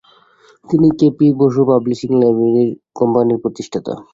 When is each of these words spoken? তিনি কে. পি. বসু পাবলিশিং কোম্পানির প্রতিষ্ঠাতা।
তিনি 0.69 0.87
কে. 0.99 1.07
পি. 1.17 1.27
বসু 1.39 1.61
পাবলিশিং 1.69 2.11
কোম্পানির 2.95 3.41
প্রতিষ্ঠাতা। 3.43 3.93